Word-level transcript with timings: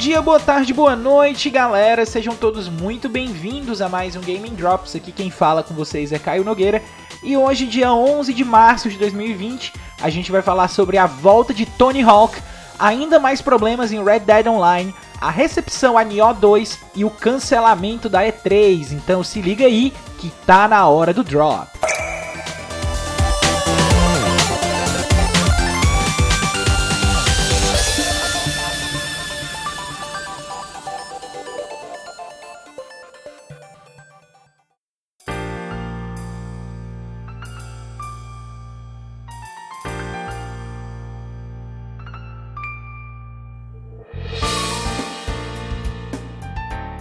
dia, 0.00 0.22
boa 0.22 0.40
tarde, 0.40 0.72
boa 0.72 0.96
noite, 0.96 1.50
galera. 1.50 2.06
Sejam 2.06 2.34
todos 2.34 2.66
muito 2.66 3.10
bem-vindos 3.10 3.82
a 3.82 3.90
mais 3.90 4.16
um 4.16 4.20
Gaming 4.22 4.54
Drops. 4.54 4.96
Aqui 4.96 5.12
quem 5.12 5.30
fala 5.30 5.62
com 5.62 5.74
vocês 5.74 6.12
é 6.12 6.18
Caio 6.18 6.42
Nogueira. 6.42 6.82
E 7.22 7.36
hoje, 7.36 7.66
dia 7.66 7.92
11 7.92 8.32
de 8.32 8.42
março 8.42 8.88
de 8.88 8.96
2020, 8.96 9.74
a 10.00 10.08
gente 10.08 10.32
vai 10.32 10.40
falar 10.40 10.68
sobre 10.68 10.96
a 10.96 11.04
volta 11.04 11.52
de 11.52 11.66
Tony 11.66 12.00
Hawk, 12.00 12.40
ainda 12.78 13.20
mais 13.20 13.42
problemas 13.42 13.92
em 13.92 14.02
Red 14.02 14.20
Dead 14.20 14.46
Online, 14.46 14.94
a 15.20 15.30
recepção 15.30 15.98
a 15.98 16.04
Nioh 16.04 16.32
2 16.32 16.78
e 16.96 17.04
o 17.04 17.10
cancelamento 17.10 18.08
da 18.08 18.22
E3. 18.22 18.92
Então 18.92 19.22
se 19.22 19.42
liga 19.42 19.66
aí 19.66 19.92
que 20.16 20.30
tá 20.46 20.66
na 20.66 20.88
hora 20.88 21.12
do 21.12 21.22
drop. 21.22 21.68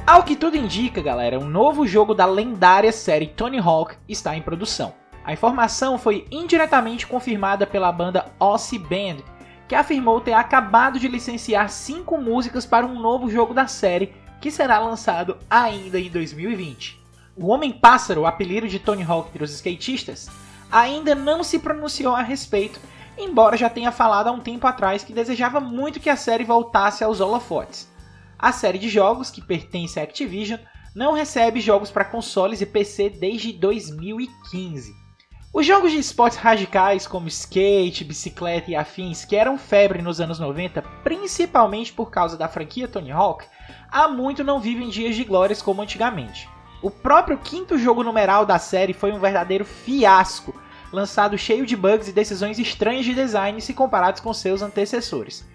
Ao 0.09 0.23
que 0.23 0.35
tudo 0.35 0.57
indica, 0.57 1.03
galera, 1.03 1.37
um 1.37 1.47
novo 1.47 1.85
jogo 1.85 2.15
da 2.15 2.25
lendária 2.25 2.91
série 2.91 3.27
Tony 3.27 3.59
Hawk 3.59 3.95
está 4.07 4.35
em 4.35 4.41
produção. 4.41 4.91
A 5.23 5.33
informação 5.33 5.99
foi 5.99 6.25
indiretamente 6.31 7.05
confirmada 7.05 7.67
pela 7.67 7.91
banda 7.91 8.25
Aussie 8.39 8.79
Band, 8.79 9.17
que 9.67 9.75
afirmou 9.75 10.19
ter 10.19 10.33
acabado 10.33 10.97
de 10.97 11.07
licenciar 11.07 11.69
cinco 11.69 12.17
músicas 12.17 12.65
para 12.65 12.87
um 12.87 12.99
novo 12.99 13.29
jogo 13.29 13.53
da 13.53 13.67
série, 13.67 14.15
que 14.41 14.49
será 14.49 14.79
lançado 14.79 15.37
ainda 15.47 15.99
em 15.99 16.09
2020. 16.09 16.99
O 17.37 17.45
Homem-Pássaro, 17.45 18.25
apelido 18.25 18.67
de 18.67 18.79
Tony 18.79 19.03
Hawk 19.03 19.29
entre 19.29 19.43
os 19.43 19.53
skatistas, 19.53 20.27
ainda 20.71 21.13
não 21.13 21.43
se 21.43 21.59
pronunciou 21.59 22.15
a 22.15 22.23
respeito, 22.23 22.79
embora 23.15 23.55
já 23.55 23.69
tenha 23.69 23.91
falado 23.91 24.29
há 24.29 24.31
um 24.31 24.39
tempo 24.39 24.65
atrás 24.65 25.03
que 25.03 25.13
desejava 25.13 25.59
muito 25.59 25.99
que 25.99 26.09
a 26.09 26.15
série 26.15 26.43
voltasse 26.43 27.03
aos 27.03 27.19
holofotes. 27.19 27.87
A 28.41 28.53
série 28.53 28.79
de 28.79 28.87
jogos, 28.87 29.29
que 29.29 29.41
pertence 29.41 29.99
à 29.99 30.03
Activision, 30.03 30.57
não 30.95 31.11
recebe 31.11 31.59
jogos 31.59 31.91
para 31.91 32.05
consoles 32.05 32.61
e 32.61 32.65
PC 32.65 33.09
desde 33.09 33.51
2015. 33.51 34.95
Os 35.53 35.65
jogos 35.65 35.91
de 35.91 35.97
esportes 35.97 36.37
radicais 36.37 37.05
como 37.05 37.27
skate, 37.27 38.05
bicicleta 38.05 38.71
e 38.71 38.77
afins, 38.77 39.25
que 39.25 39.35
eram 39.35 39.57
febre 39.57 40.01
nos 40.01 40.21
anos 40.21 40.39
90, 40.39 40.81
principalmente 41.03 41.91
por 41.91 42.09
causa 42.09 42.37
da 42.37 42.47
franquia 42.47 42.87
Tony 42.87 43.11
Hawk, 43.11 43.45
há 43.91 44.07
muito 44.07 44.41
não 44.41 44.61
vivem 44.61 44.87
dias 44.87 45.17
de 45.17 45.25
glórias 45.25 45.61
como 45.61 45.81
antigamente. 45.81 46.47
O 46.81 46.89
próprio 46.89 47.37
quinto 47.37 47.77
jogo 47.77 48.03
numeral 48.03 48.45
da 48.45 48.57
série 48.57 48.93
foi 48.93 49.11
um 49.11 49.19
verdadeiro 49.19 49.65
fiasco, 49.65 50.55
lançado 50.93 51.37
cheio 51.37 51.65
de 51.65 51.75
bugs 51.75 52.07
e 52.07 52.13
decisões 52.13 52.57
estranhas 52.57 53.03
de 53.03 53.13
design 53.13 53.59
se 53.59 53.73
comparados 53.73 54.21
com 54.21 54.33
seus 54.33 54.61
antecessores. 54.61 55.45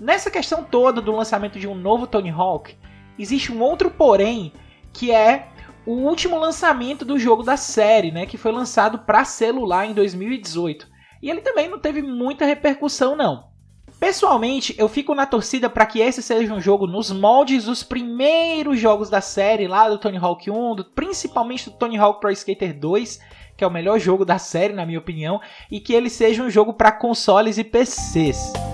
Nessa 0.00 0.30
questão 0.30 0.64
toda 0.64 0.98
do 0.98 1.12
lançamento 1.12 1.58
de 1.58 1.68
um 1.68 1.74
novo 1.74 2.06
Tony 2.06 2.30
Hawk, 2.30 2.74
existe 3.18 3.52
um 3.52 3.60
outro 3.60 3.90
porém, 3.90 4.50
que 4.94 5.12
é 5.12 5.48
o 5.84 5.92
último 5.92 6.38
lançamento 6.38 7.04
do 7.04 7.18
jogo 7.18 7.42
da 7.42 7.58
série, 7.58 8.10
né, 8.10 8.24
que 8.24 8.38
foi 8.38 8.50
lançado 8.50 9.00
para 9.00 9.26
celular 9.26 9.84
em 9.84 9.92
2018. 9.92 10.88
E 11.22 11.28
ele 11.28 11.42
também 11.42 11.68
não 11.68 11.78
teve 11.78 12.00
muita 12.00 12.46
repercussão 12.46 13.14
não. 13.14 13.50
Pessoalmente, 13.98 14.74
eu 14.78 14.88
fico 14.88 15.14
na 15.14 15.26
torcida 15.26 15.68
para 15.68 15.84
que 15.84 16.00
esse 16.00 16.22
seja 16.22 16.54
um 16.54 16.60
jogo 16.60 16.86
nos 16.86 17.10
moldes 17.10 17.66
dos 17.66 17.82
primeiros 17.82 18.80
jogos 18.80 19.10
da 19.10 19.20
série, 19.20 19.68
lá 19.68 19.86
do 19.90 19.98
Tony 19.98 20.16
Hawk 20.16 20.50
1, 20.50 20.76
do, 20.76 20.84
principalmente 20.86 21.68
do 21.68 21.76
Tony 21.76 21.98
Hawk 21.98 22.20
Pro 22.20 22.30
Skater 22.30 22.78
2, 22.78 23.20
que 23.54 23.62
é 23.62 23.66
o 23.66 23.70
melhor 23.70 23.98
jogo 23.98 24.24
da 24.24 24.38
série 24.38 24.72
na 24.72 24.86
minha 24.86 24.98
opinião, 24.98 25.38
e 25.70 25.78
que 25.78 25.92
ele 25.92 26.08
seja 26.08 26.42
um 26.42 26.48
jogo 26.48 26.72
para 26.72 26.90
consoles 26.90 27.58
e 27.58 27.64
PCs. 27.64 28.69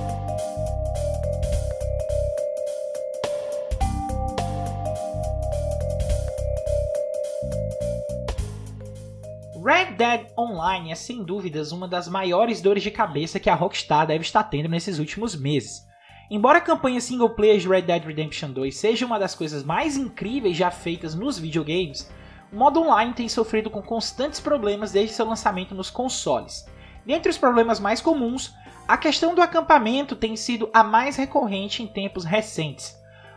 Dead 9.97 10.27
Online 10.39 10.93
é 10.93 10.95
sem 10.95 11.25
dúvidas 11.25 11.73
uma 11.73 11.89
das 11.89 12.07
maiores 12.07 12.61
dores 12.61 12.83
de 12.83 12.91
cabeça 12.91 13.41
que 13.41 13.49
a 13.49 13.55
Rockstar 13.55 14.07
deve 14.07 14.25
estar 14.25 14.45
tendo 14.45 14.69
nesses 14.69 14.99
últimos 14.99 15.35
meses. 15.35 15.87
Embora 16.31 16.59
a 16.59 16.61
campanha 16.61 17.01
single 17.01 17.31
player 17.31 17.59
de 17.59 17.67
Red 17.67 17.83
Dead 17.83 18.05
Redemption 18.05 18.51
2 18.51 18.77
seja 18.77 19.07
uma 19.07 19.19
das 19.19 19.35
coisas 19.35 19.65
mais 19.65 19.97
incríveis 19.97 20.55
já 20.55 20.71
feitas 20.71 21.15
nos 21.15 21.39
videogames, 21.39 22.13
o 22.53 22.57
modo 22.57 22.83
online 22.83 23.15
tem 23.15 23.27
sofrido 23.27 23.71
com 23.71 23.81
constantes 23.81 24.39
problemas 24.39 24.93
desde 24.93 25.15
seu 25.15 25.27
lançamento 25.27 25.75
nos 25.75 25.89
consoles. 25.89 26.67
Dentre 27.07 27.31
os 27.31 27.39
problemas 27.39 27.81
mais 27.81 28.03
comuns, 28.03 28.53
a 28.87 28.99
questão 28.99 29.35
do 29.35 29.41
acampamento 29.41 30.15
tem 30.15 30.37
sido 30.37 30.69
a 30.75 30.85
mais 30.85 31.17
recorrente 31.17 31.83
em 31.83 31.87
tempos 31.87 32.25
recentes. 32.25 32.95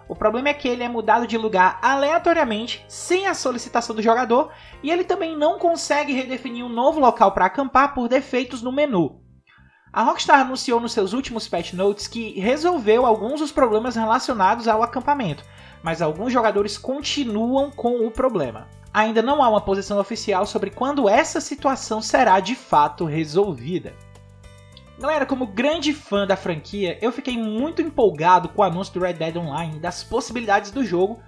O 0.10 0.16
problema 0.16 0.50
é 0.50 0.54
que 0.56 0.68
ele 0.68 0.82
é 0.82 0.90
mudado 0.90 1.28
de 1.28 1.38
lugar 1.38 1.78
aleatoriamente, 1.84 2.84
sem 2.88 3.28
a 3.28 3.36
solicitação 3.36 3.96
do 3.96 4.02
jogador, 4.02 4.52
e 4.82 4.90
ele 4.90 5.04
também 5.04 5.38
não 5.38 5.60
consegue 5.60 6.14
redefinir 6.14 6.66
um 6.66 6.70
novo 6.70 7.00
local 7.00 7.32
para 7.32 7.46
acampar 7.46 7.94
por 7.94 8.10
defeitos 8.10 8.64
no 8.64 8.72
menu. 8.72 9.22
A 9.94 10.02
Rockstar 10.02 10.40
anunciou 10.40 10.80
nos 10.80 10.94
seus 10.94 11.14
últimos 11.14 11.48
patch 11.48 11.74
notes 11.74 12.08
que 12.08 12.40
resolveu 12.40 13.06
alguns 13.06 13.40
dos 13.40 13.52
problemas 13.52 13.96
relacionados 13.96 14.68
ao 14.68 14.82
acampamento, 14.82 15.44
mas 15.84 16.02
alguns 16.02 16.34
jogadores 16.34 16.76
continuam 16.76 17.70
com 17.70 18.08
o 18.08 18.10
problema. 18.10 18.68
Ainda 18.92 19.22
não 19.22 19.44
há 19.44 19.50
uma 19.50 19.62
posição 19.62 20.00
oficial 20.00 20.44
sobre 20.48 20.72
quando 20.72 21.08
essa 21.08 21.40
situação 21.40 22.02
será 22.02 22.40
de 22.40 22.56
fato 22.56 23.06
resolvida. 23.06 23.96
Galera, 25.00 25.26
como 25.26 25.48
grande 25.48 25.94
fã 25.94 26.28
da 26.28 26.36
franquia, 26.36 27.00
eu 27.02 27.10
fiquei 27.10 27.38
muito 27.38 27.82
empolgado 27.82 28.50
com 28.50 28.62
o 28.62 28.66
anúncio 28.66 28.94
do 28.94 29.00
Red 29.00 29.14
Dead 29.14 29.38
Online 29.38 29.78
e 29.78 29.80
das 29.80 30.04
possibilidades 30.04 30.72
do 30.72 30.84
jogo, 30.84 31.22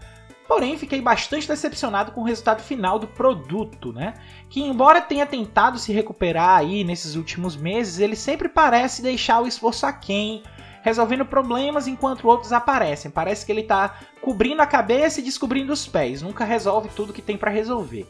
porém 0.45 0.77
fiquei 0.77 0.99
bastante 0.99 1.47
decepcionado 1.47 2.11
com 2.11 2.19
o 2.19 2.25
resultado 2.25 2.61
final 2.61 2.99
do 2.99 3.07
produto, 3.07 3.93
né? 3.93 4.15
Que 4.49 4.61
embora 4.61 4.99
tenha 4.99 5.25
tentado 5.25 5.79
se 5.79 5.93
recuperar 5.93 6.59
aí 6.59 6.83
nesses 6.83 7.15
últimos 7.15 7.55
meses, 7.55 7.99
ele 7.99 8.17
sempre 8.17 8.49
parece 8.49 9.01
deixar 9.01 9.39
o 9.39 9.47
esforço 9.47 9.85
aquém, 9.85 10.43
resolvendo 10.81 11.25
problemas 11.25 11.87
enquanto 11.87 12.27
outros 12.27 12.51
aparecem. 12.51 13.09
Parece 13.09 13.45
que 13.45 13.53
ele 13.53 13.61
está 13.61 13.99
cobrindo 14.21 14.61
a 14.61 14.67
cabeça 14.67 15.21
e 15.21 15.23
descobrindo 15.23 15.71
os 15.71 15.87
pés, 15.87 16.21
nunca 16.21 16.43
resolve 16.43 16.89
tudo 16.89 17.13
que 17.13 17.21
tem 17.21 17.37
para 17.37 17.49
resolver. 17.49 18.05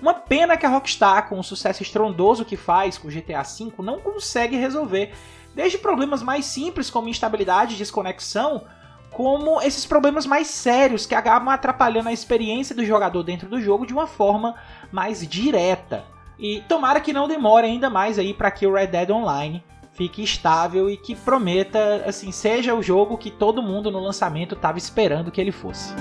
Uma 0.00 0.14
pena 0.14 0.56
que 0.56 0.64
a 0.64 0.68
Rockstar, 0.68 1.28
com 1.28 1.38
o 1.38 1.44
sucesso 1.44 1.82
estrondoso 1.82 2.44
que 2.44 2.56
faz 2.56 2.96
com 2.96 3.08
o 3.08 3.10
GTA 3.10 3.42
V, 3.42 3.72
não 3.82 4.00
consegue 4.00 4.56
resolver. 4.56 5.12
Desde 5.54 5.76
problemas 5.78 6.22
mais 6.22 6.46
simples 6.46 6.88
como 6.88 7.08
instabilidade 7.08 7.74
e 7.74 7.78
desconexão, 7.78 8.64
como 9.10 9.60
esses 9.60 9.84
problemas 9.84 10.24
mais 10.24 10.46
sérios 10.46 11.04
que 11.04 11.14
acabam 11.14 11.48
atrapalhando 11.48 12.08
a 12.08 12.12
experiência 12.12 12.74
do 12.74 12.84
jogador 12.84 13.22
dentro 13.22 13.48
do 13.48 13.60
jogo 13.60 13.84
de 13.84 13.92
uma 13.92 14.06
forma 14.06 14.54
mais 14.90 15.26
direta. 15.26 16.04
E 16.38 16.62
tomara 16.68 17.00
que 17.00 17.12
não 17.12 17.28
demore 17.28 17.66
ainda 17.66 17.90
mais 17.90 18.18
aí 18.18 18.32
para 18.32 18.50
que 18.50 18.66
o 18.66 18.72
Red 18.72 18.86
Dead 18.86 19.10
Online 19.10 19.62
fique 19.92 20.22
estável 20.22 20.88
e 20.88 20.96
que 20.96 21.14
prometa, 21.14 22.04
assim, 22.06 22.32
seja 22.32 22.74
o 22.74 22.82
jogo 22.82 23.18
que 23.18 23.30
todo 23.30 23.62
mundo 23.62 23.90
no 23.90 23.98
lançamento 23.98 24.54
estava 24.54 24.78
esperando 24.78 25.30
que 25.30 25.40
ele 25.40 25.52
fosse. 25.52 25.92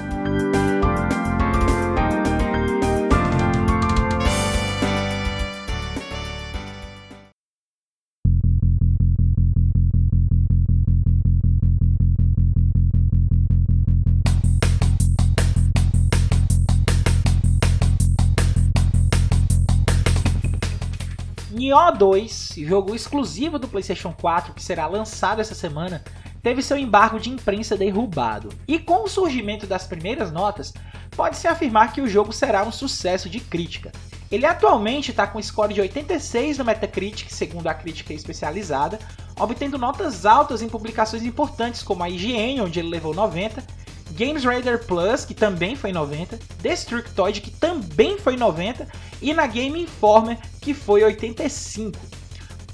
Nioh 21.59 21.91
2, 21.91 22.53
jogo 22.59 22.95
exclusivo 22.95 23.59
do 23.59 23.67
PlayStation 23.67 24.13
4 24.13 24.53
que 24.53 24.63
será 24.63 24.87
lançado 24.87 25.41
essa 25.41 25.53
semana, 25.53 26.01
teve 26.41 26.61
seu 26.61 26.77
embargo 26.77 27.19
de 27.19 27.29
imprensa 27.29 27.75
derrubado. 27.75 28.47
E 28.65 28.79
com 28.79 29.03
o 29.03 29.09
surgimento 29.09 29.67
das 29.67 29.85
primeiras 29.85 30.31
notas, 30.31 30.73
pode-se 31.17 31.49
afirmar 31.49 31.91
que 31.91 31.99
o 31.99 32.07
jogo 32.07 32.31
será 32.31 32.63
um 32.63 32.71
sucesso 32.71 33.29
de 33.29 33.41
crítica. 33.41 33.91
Ele 34.31 34.45
atualmente 34.45 35.11
está 35.11 35.27
com 35.27 35.41
score 35.41 35.73
de 35.73 35.81
86 35.81 36.59
no 36.59 36.63
Metacritic, 36.63 37.29
segundo 37.29 37.67
a 37.67 37.73
crítica 37.73 38.13
especializada, 38.13 38.97
obtendo 39.37 39.77
notas 39.77 40.25
altas 40.25 40.61
em 40.61 40.69
publicações 40.69 41.23
importantes 41.23 41.83
como 41.83 42.03
a 42.03 42.09
IGN, 42.09 42.61
onde 42.61 42.79
ele 42.79 42.87
levou 42.87 43.13
90, 43.13 43.61
Games 44.11 44.43
Radar 44.43 44.79
Plus, 44.85 45.25
que 45.25 45.33
também 45.33 45.75
foi 45.75 45.91
90, 45.91 46.39
Destructoid, 46.61 47.41
que 47.41 47.51
também 47.51 48.17
foi 48.17 48.35
90, 48.35 48.87
e 49.21 49.33
na 49.33 49.47
Game 49.47 49.81
Informer, 49.81 50.37
que 50.61 50.73
foi 50.73 51.03
85. 51.03 51.97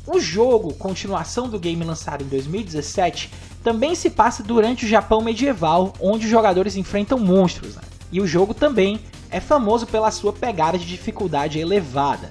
O 0.08 0.20
jogo, 0.20 0.74
continuação 0.74 1.50
do 1.50 1.60
game 1.60 1.84
lançado 1.84 2.24
em 2.24 2.28
2017, 2.28 3.32
também 3.64 3.96
se 3.96 4.12
passa 4.12 4.44
durante 4.44 4.86
o 4.86 4.88
Japão 4.88 5.22
medieval, 5.22 5.94
onde 6.00 6.26
os 6.26 6.32
jogadores 6.32 6.76
enfrentam 6.76 7.18
monstros. 7.18 7.76
Né? 7.76 7.82
E 8.12 8.22
o 8.22 8.28
jogo 8.28 8.54
também 8.54 9.00
é 9.32 9.40
famoso 9.40 9.88
pela 9.88 10.12
sua 10.12 10.32
pegada 10.32 10.78
de 10.78 10.86
dificuldade 10.86 11.60
elevada. 11.60 12.30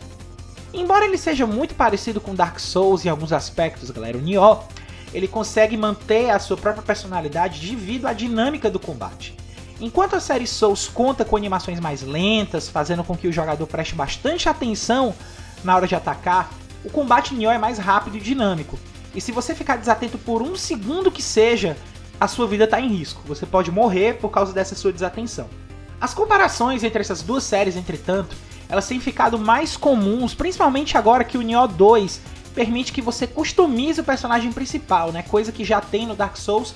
Embora 0.72 1.04
ele 1.04 1.18
seja 1.18 1.46
muito 1.46 1.74
parecido 1.74 2.20
com 2.20 2.34
Dark 2.34 2.58
Souls 2.58 3.04
em 3.04 3.08
alguns 3.08 3.32
aspectos, 3.32 3.90
galera, 3.90 4.16
o 4.16 4.20
Nioh, 4.20 4.64
ele 5.14 5.28
consegue 5.28 5.76
manter 5.76 6.30
a 6.30 6.38
sua 6.38 6.56
própria 6.56 6.82
personalidade 6.82 7.66
devido 7.66 8.06
à 8.06 8.12
dinâmica 8.12 8.68
do 8.68 8.80
combate. 8.80 9.36
Enquanto 9.80 10.14
a 10.14 10.20
série 10.20 10.46
Souls 10.46 10.88
conta 10.88 11.24
com 11.24 11.36
animações 11.36 11.78
mais 11.80 12.02
lentas, 12.02 12.68
fazendo 12.68 13.04
com 13.04 13.16
que 13.16 13.28
o 13.28 13.32
jogador 13.32 13.66
preste 13.66 13.94
bastante 13.94 14.48
atenção 14.48 15.14
na 15.62 15.74
hora 15.74 15.86
de 15.86 15.94
atacar, 15.94 16.50
o 16.84 16.90
combate 16.90 17.34
Nioh 17.34 17.54
é 17.54 17.58
mais 17.58 17.78
rápido 17.78 18.16
e 18.16 18.20
dinâmico. 18.20 18.78
E 19.14 19.20
se 19.20 19.32
você 19.32 19.54
ficar 19.54 19.76
desatento 19.76 20.18
por 20.18 20.42
um 20.42 20.56
segundo 20.56 21.10
que 21.10 21.22
seja, 21.22 21.76
a 22.20 22.26
sua 22.26 22.46
vida 22.46 22.64
está 22.64 22.80
em 22.80 22.88
risco. 22.88 23.22
Você 23.26 23.46
pode 23.46 23.70
morrer 23.70 24.14
por 24.14 24.30
causa 24.30 24.52
dessa 24.52 24.74
sua 24.74 24.92
desatenção. 24.92 25.48
As 26.00 26.12
comparações 26.12 26.82
entre 26.82 27.00
essas 27.00 27.22
duas 27.22 27.44
séries, 27.44 27.76
entretanto, 27.76 28.36
elas 28.68 28.86
têm 28.86 29.00
ficado 29.00 29.38
mais 29.38 29.76
comuns, 29.76 30.34
principalmente 30.34 30.96
agora 30.96 31.24
que 31.24 31.38
o 31.38 31.42
Nioh 31.42 31.68
2 31.68 32.20
permite 32.54 32.92
que 32.92 33.02
você 33.02 33.26
customize 33.26 34.00
o 34.00 34.04
personagem 34.04 34.52
principal, 34.52 35.10
né? 35.10 35.22
Coisa 35.22 35.50
que 35.50 35.64
já 35.64 35.80
tem 35.80 36.06
no 36.06 36.14
Dark 36.14 36.36
Souls 36.36 36.74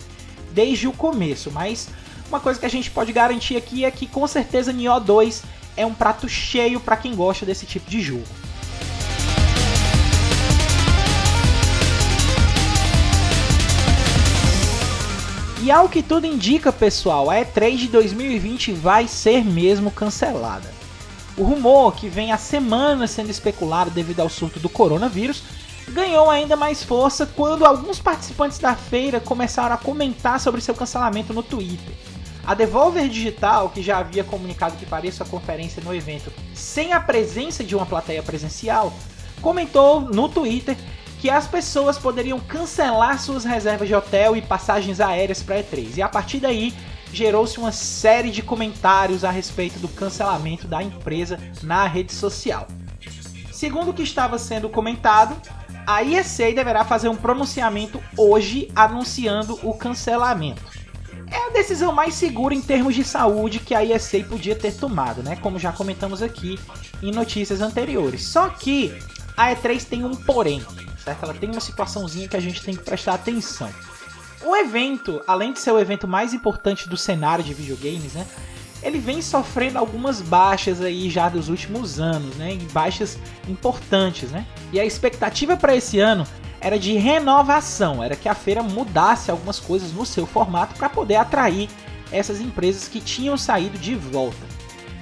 desde 0.53 0.89
o 0.89 0.93
começo. 0.93 1.51
Mas 1.51 1.89
uma 2.29 2.41
coisa 2.41 2.59
que 2.59 2.67
a 2.67 2.71
gente 2.71 2.91
pode 2.91 3.13
garantir 3.13 3.57
aqui 3.57 3.85
é 3.85 3.91
que 3.91 4.07
com 4.07 4.27
certeza 4.27 4.73
Nioh 4.73 5.01
2 5.01 5.43
é 5.77 5.87
um 5.87 5.95
prato 5.95 6.29
cheio 6.29 6.81
para 6.81 6.97
quem 6.97 7.15
gosta 7.15 7.47
desse 7.47 7.65
tipo 7.65 7.89
de 7.89 8.01
jogo. 8.01 8.27
E 15.63 15.71
ao 15.71 15.89
que 15.89 16.03
tudo 16.03 16.27
indica, 16.27 16.73
pessoal, 16.73 17.31
a 17.31 17.37
E3 17.37 17.77
de 17.77 17.89
2020 17.89 18.73
vai 18.73 19.07
ser 19.07 19.45
mesmo 19.45 19.91
cancelada. 19.91 20.73
O 21.37 21.45
rumor, 21.45 21.95
que 21.95 22.09
vem 22.09 22.33
há 22.33 22.39
semanas 22.39 23.11
sendo 23.11 23.31
especulado 23.31 23.91
devido 23.91 24.21
ao 24.21 24.31
surto 24.31 24.59
do 24.59 24.69
coronavírus, 24.69 25.43
ganhou 25.89 26.31
ainda 26.31 26.57
mais 26.57 26.83
força 26.83 27.27
quando 27.27 27.65
alguns 27.65 27.99
participantes 27.99 28.59
da 28.59 28.75
feira 28.75 29.21
começaram 29.21 29.75
a 29.75 29.79
comentar 29.79 30.41
sobre 30.41 30.61
seu 30.61 30.75
cancelamento 30.75 31.33
no 31.33 31.43
Twitter. 31.43 31.95
A 32.47 32.55
Devolver 32.55 33.09
Digital, 33.09 33.69
que 33.71 33.83
já 33.83 33.99
havia 33.99 34.25
comunicado 34.25 34.77
que 34.77 34.87
faria 34.87 35.13
sua 35.13 35.27
conferência 35.27 35.83
no 35.85 35.95
evento 35.95 36.33
sem 36.55 36.93
a 36.93 37.01
presença 37.01 37.63
de 37.63 37.77
uma 37.77 37.85
plateia 37.85 38.23
presencial, 38.23 38.93
comentou 39.43 40.01
no 40.01 40.29
Twitter 40.29 40.77
que 41.21 41.29
as 41.29 41.47
pessoas 41.47 41.99
poderiam 41.99 42.39
cancelar 42.39 43.21
suas 43.21 43.45
reservas 43.45 43.89
de 43.89 43.95
hotel 43.95 44.37
e 44.37 44.43
passagens 44.43 45.01
aéreas 45.01 45.43
para 45.43 45.63
E3. 45.63 45.97
E 45.97 46.03
a 46.03 46.09
partir 46.09 46.39
daí 46.39 46.73
gerou-se 47.13 47.59
uma 47.59 47.73
série 47.73 48.31
de 48.31 48.43
comentários 48.43 49.25
a 49.25 49.31
respeito 49.31 49.79
do 49.79 49.89
cancelamento 49.89 50.69
da 50.69 50.83
empresa 50.83 51.39
na 51.63 51.87
rede 51.87 52.13
social. 52.13 52.67
Segundo 53.53 53.91
o 53.91 53.95
que 53.95 54.03
estava 54.03 54.39
sendo 54.39 54.69
comentado, 54.69 55.37
a 55.89 56.03
ESA 56.03 56.53
deverá 56.53 56.85
fazer 56.85 57.09
um 57.09 57.17
pronunciamento 57.17 57.99
hoje 58.17 58.71
anunciando 58.77 59.59
o 59.63 59.73
cancelamento. 59.73 60.63
É 61.31 61.47
a 61.47 61.51
decisão 61.51 61.93
mais 61.93 62.13
segura 62.13 62.55
em 62.55 62.61
termos 62.61 62.95
de 62.95 63.03
saúde 63.03 63.59
que 63.59 63.75
a 63.75 63.83
ESA 63.83 64.23
podia 64.25 64.55
ter 64.55 64.75
tomado, 64.75 65.23
né? 65.23 65.37
Como 65.37 65.59
já 65.59 65.73
comentamos 65.73 66.23
aqui 66.23 66.59
em 67.03 67.11
notícias 67.11 67.63
anteriores. 67.63 68.27
Só 68.27 68.51
que 68.51 68.97
a 69.37 69.51
E3 69.55 69.85
tem 69.85 70.05
um 70.05 70.15
porém 70.15 70.63
certo? 71.09 71.25
Ela 71.25 71.35
tem 71.35 71.51
uma 71.51 71.61
situaçãozinha 71.61 72.29
que 72.29 72.37
a 72.37 72.41
gente 72.41 72.63
tem 72.63 72.77
que 72.77 72.83
prestar 72.83 73.15
atenção. 73.15 73.71
O 74.45 74.55
evento, 74.55 75.23
além 75.27 75.53
de 75.53 75.59
ser 75.59 75.73
o 75.73 75.79
evento 75.79 76.07
mais 76.07 76.33
importante 76.35 76.89
do 76.89 76.97
cenário 76.97 77.43
de 77.43 77.55
videogames, 77.55 78.13
né? 78.13 78.27
Ele 78.83 78.99
vem 78.99 79.21
sofrendo 79.21 79.77
algumas 79.79 80.21
baixas 80.21 80.81
aí 80.81 81.11
já 81.11 81.29
dos 81.29 81.49
últimos 81.49 81.99
anos, 81.99 82.37
né? 82.37 82.57
Baixas 82.73 83.19
importantes, 83.49 84.31
né? 84.31 84.47
E 84.73 84.79
a 84.79 84.85
expectativa 84.85 85.57
para 85.57 85.75
esse 85.75 85.99
ano 85.99 86.27
era 86.61 86.79
de 86.79 86.95
renovação, 86.95 88.03
era 88.03 88.17
que 88.17 88.29
a 88.29 88.35
feira 88.35 88.63
mudasse 88.63 89.31
algumas 89.31 89.61
coisas 89.61 89.93
no 89.93 90.05
seu 90.05 90.27
formato 90.27 90.75
para 90.77 90.89
poder 90.89 91.17
atrair 91.17 91.69
essas 92.11 92.41
empresas 92.41 92.89
que 92.89 93.01
tinham 93.01 93.37
saído 93.37 93.79
de 93.79 93.95
volta. 93.95 94.47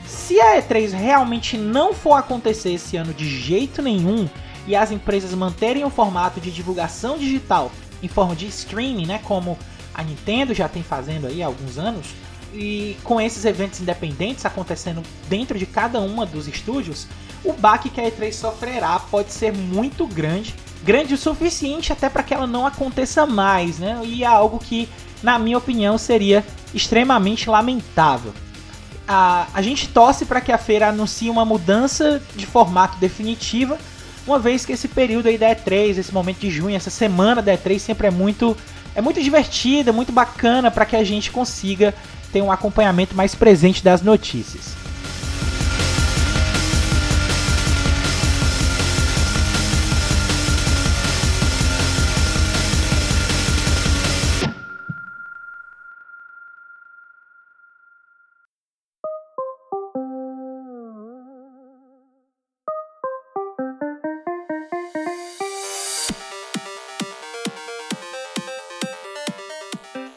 Se 0.06 0.40
a 0.40 0.60
E3 0.60 0.92
realmente 0.92 1.56
não 1.56 1.94
for 1.94 2.14
acontecer 2.14 2.72
esse 2.72 2.96
ano 2.96 3.14
de 3.14 3.28
jeito 3.28 3.80
nenhum, 3.80 4.28
e 4.66 4.74
as 4.74 4.90
empresas 4.90 5.32
manterem 5.32 5.84
o 5.84 5.90
formato 5.90 6.40
de 6.40 6.50
divulgação 6.50 7.16
digital 7.16 7.70
em 8.02 8.08
forma 8.08 8.34
de 8.34 8.46
streaming, 8.46 9.06
né, 9.06 9.20
como 9.22 9.56
a 9.94 10.02
Nintendo 10.02 10.52
já 10.52 10.68
tem 10.68 10.82
fazendo 10.82 11.26
aí 11.26 11.42
há 11.42 11.46
alguns 11.46 11.78
anos, 11.78 12.08
e 12.52 12.96
com 13.04 13.20
esses 13.20 13.44
eventos 13.44 13.80
independentes 13.80 14.44
acontecendo 14.44 15.02
dentro 15.28 15.58
de 15.58 15.66
cada 15.66 16.00
uma 16.00 16.26
dos 16.26 16.48
estúdios, 16.48 17.06
o 17.44 17.52
baque 17.52 17.90
que 17.90 18.00
a 18.00 18.10
E3 18.10 18.32
sofrerá 18.32 18.98
pode 18.98 19.32
ser 19.32 19.52
muito 19.52 20.06
grande, 20.06 20.54
grande 20.82 21.14
o 21.14 21.18
suficiente 21.18 21.92
até 21.92 22.08
para 22.08 22.22
que 22.22 22.34
ela 22.34 22.46
não 22.46 22.66
aconteça 22.66 23.26
mais, 23.26 23.78
né? 23.78 24.00
E 24.04 24.22
é 24.22 24.26
algo 24.26 24.58
que, 24.58 24.88
na 25.22 25.38
minha 25.38 25.58
opinião, 25.58 25.98
seria 25.98 26.44
extremamente 26.74 27.48
lamentável. 27.48 28.32
A, 29.08 29.46
a 29.54 29.62
gente 29.62 29.88
torce 29.88 30.24
para 30.24 30.40
que 30.40 30.50
a 30.50 30.58
feira 30.58 30.88
anuncie 30.88 31.30
uma 31.30 31.44
mudança 31.44 32.20
de 32.34 32.44
formato 32.46 32.98
definitiva 32.98 33.78
uma 34.26 34.38
vez 34.40 34.66
que 34.66 34.72
esse 34.72 34.88
período 34.88 35.28
aí 35.28 35.38
da 35.38 35.54
E3, 35.54 35.98
esse 35.98 36.12
momento 36.12 36.40
de 36.40 36.50
junho, 36.50 36.74
essa 36.74 36.90
semana 36.90 37.40
da 37.40 37.56
E3 37.56 37.78
sempre 37.78 38.08
é 38.08 38.10
muito 38.10 38.56
é 38.94 39.00
muito 39.00 39.22
divertida, 39.22 39.92
muito 39.92 40.10
bacana 40.10 40.70
para 40.70 40.86
que 40.86 40.96
a 40.96 41.04
gente 41.04 41.30
consiga 41.30 41.94
ter 42.32 42.40
um 42.40 42.50
acompanhamento 42.50 43.14
mais 43.14 43.34
presente 43.34 43.84
das 43.84 44.00
notícias. 44.00 44.74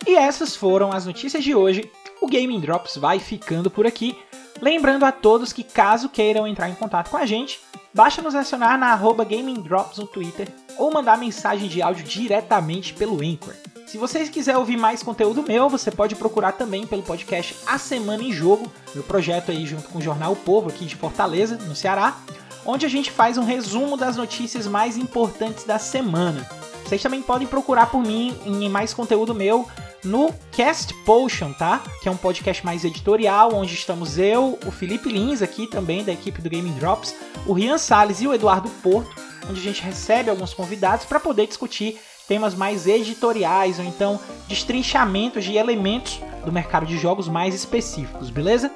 E 0.09 0.15
essas 0.15 0.55
foram 0.55 0.91
as 0.91 1.05
notícias 1.05 1.43
de 1.43 1.53
hoje. 1.53 1.91
O 2.19 2.25
Gaming 2.25 2.59
Drops 2.59 2.97
vai 2.97 3.19
ficando 3.19 3.69
por 3.69 3.85
aqui. 3.85 4.17
Lembrando 4.59 5.05
a 5.05 5.11
todos 5.11 5.53
que 5.53 5.63
caso 5.63 6.09
queiram 6.09 6.47
entrar 6.47 6.67
em 6.67 6.73
contato 6.73 7.11
com 7.11 7.17
a 7.17 7.27
gente, 7.27 7.59
basta 7.93 8.19
nos 8.19 8.33
acionar 8.33 8.75
na 8.79 8.87
arroba 8.87 9.23
Gaming 9.23 9.61
Drops 9.61 9.99
no 9.99 10.07
Twitter 10.07 10.47
ou 10.79 10.91
mandar 10.91 11.15
mensagem 11.15 11.69
de 11.69 11.79
áudio 11.79 12.03
diretamente 12.03 12.91
pelo 12.95 13.21
Anchor. 13.21 13.53
Se 13.85 13.99
vocês 13.99 14.29
quiserem 14.29 14.59
ouvir 14.59 14.77
mais 14.77 15.03
conteúdo 15.03 15.43
meu, 15.43 15.69
você 15.69 15.91
pode 15.91 16.15
procurar 16.15 16.53
também 16.53 16.87
pelo 16.87 17.03
podcast 17.03 17.55
A 17.67 17.77
Semana 17.77 18.23
em 18.23 18.33
Jogo, 18.33 18.65
meu 18.95 19.03
projeto 19.03 19.51
aí 19.51 19.63
junto 19.67 19.89
com 19.89 19.99
o 19.99 20.01
Jornal 20.01 20.33
o 20.33 20.37
Povo 20.37 20.69
aqui 20.69 20.85
de 20.85 20.95
Fortaleza, 20.95 21.55
no 21.67 21.75
Ceará, 21.75 22.17
onde 22.65 22.83
a 22.83 22.89
gente 22.89 23.11
faz 23.11 23.37
um 23.37 23.45
resumo 23.45 23.95
das 23.95 24.17
notícias 24.17 24.65
mais 24.65 24.97
importantes 24.97 25.65
da 25.65 25.77
semana. 25.77 26.49
Vocês 26.83 27.03
também 27.03 27.21
podem 27.21 27.47
procurar 27.47 27.91
por 27.91 28.01
mim 28.01 28.35
em 28.43 28.67
mais 28.67 28.91
conteúdo 28.95 29.35
meu 29.35 29.67
no 30.03 30.33
Cast 30.51 30.93
Potion, 31.05 31.53
tá? 31.53 31.81
Que 32.01 32.07
é 32.07 32.11
um 32.11 32.17
podcast 32.17 32.65
mais 32.65 32.83
editorial, 32.85 33.53
onde 33.53 33.73
estamos 33.73 34.17
eu, 34.17 34.57
o 34.65 34.71
Felipe 34.71 35.09
Lins 35.09 35.41
aqui 35.41 35.67
também, 35.67 36.03
da 36.03 36.11
equipe 36.11 36.41
do 36.41 36.49
Gaming 36.49 36.73
Drops, 36.73 37.15
o 37.45 37.53
Rian 37.53 37.77
Salles 37.77 38.21
e 38.21 38.27
o 38.27 38.33
Eduardo 38.33 38.69
Porto, 38.81 39.15
onde 39.49 39.59
a 39.59 39.63
gente 39.63 39.81
recebe 39.81 40.29
alguns 40.29 40.53
convidados 40.53 41.05
para 41.05 41.19
poder 41.19 41.47
discutir 41.47 41.99
temas 42.27 42.53
mais 42.53 42.85
editoriais 42.85 43.79
ou 43.79 43.85
então 43.85 44.19
destrinchamento 44.47 45.41
de 45.41 45.57
elementos 45.57 46.21
do 46.45 46.51
mercado 46.51 46.85
de 46.85 46.97
jogos 46.97 47.27
mais 47.27 47.55
específicos, 47.55 48.29
beleza? 48.29 48.71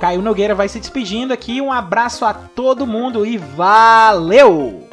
Caio 0.00 0.20
Nogueira 0.20 0.54
vai 0.54 0.68
se 0.68 0.78
despedindo 0.78 1.32
aqui, 1.32 1.60
um 1.60 1.72
abraço 1.72 2.24
a 2.24 2.34
todo 2.34 2.86
mundo 2.86 3.24
e 3.24 3.38
valeu! 3.38 4.86